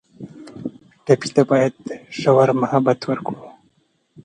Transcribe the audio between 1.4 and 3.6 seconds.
باید ژور محبت ورکړو.